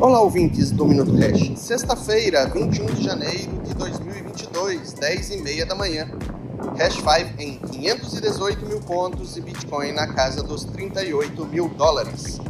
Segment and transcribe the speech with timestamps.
[0.00, 1.56] Olá, ouvintes do Minuto Hash.
[1.56, 6.10] Sexta-feira, 21 de janeiro de 2022, 10 e meia da manhã.
[6.76, 12.40] Hash 5 em 518 mil pontos e Bitcoin na casa dos 38 mil dólares.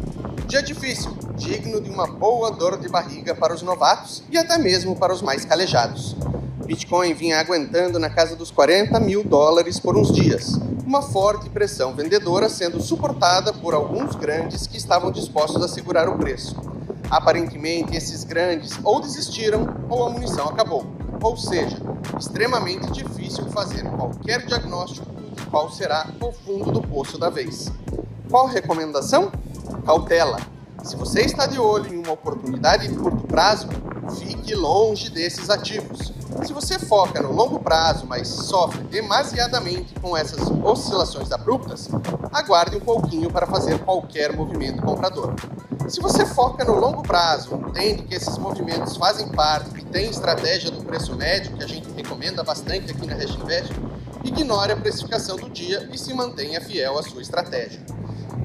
[0.47, 4.97] Dia difícil, digno de uma boa dor de barriga para os novatos e até mesmo
[4.97, 6.17] para os mais calejados.
[6.65, 11.95] Bitcoin vinha aguentando na casa dos 40 mil dólares por uns dias, uma forte pressão
[11.95, 16.74] vendedora sendo suportada por alguns grandes que estavam dispostos a segurar o preço.
[17.15, 20.85] Aparentemente, esses grandes ou desistiram ou a munição acabou,
[21.23, 21.81] ou seja,
[22.19, 27.71] extremamente difícil fazer qualquer diagnóstico de qual será o fundo do poço da vez.
[28.29, 29.31] Qual recomendação?
[29.87, 30.41] Cautela.
[30.83, 33.69] Se você está de olho em uma oportunidade de curto prazo,
[34.19, 36.13] fique longe desses ativos.
[36.45, 41.89] Se você foca no longo prazo, mas sofre demasiadamente com essas oscilações abruptas,
[42.33, 45.33] aguarde um pouquinho para fazer qualquer movimento comprador.
[45.89, 50.71] Se você foca no longo prazo, entende que esses movimentos fazem parte e tem estratégia
[50.71, 53.71] do preço médio, que a gente recomenda bastante aqui na Restinvest,
[54.25, 57.81] ignore a precificação do dia e se mantenha fiel à sua estratégia.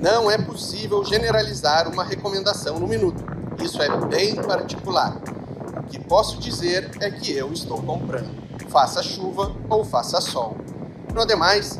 [0.01, 3.23] Não é possível generalizar uma recomendação no minuto.
[3.63, 5.21] Isso é bem particular.
[5.77, 8.29] O que posso dizer é que eu estou comprando.
[8.67, 10.57] Faça chuva ou faça sol.
[11.13, 11.79] No demais,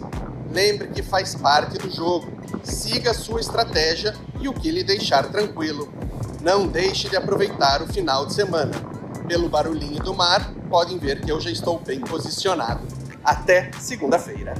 [0.51, 2.31] lembre que faz parte do jogo.
[2.63, 5.91] Siga sua estratégia e o que lhe deixar tranquilo.
[6.41, 8.71] Não deixe de aproveitar o final de semana.
[9.27, 12.81] Pelo barulhinho do mar, podem ver que eu já estou bem posicionado.
[13.23, 14.53] Até segunda-feira.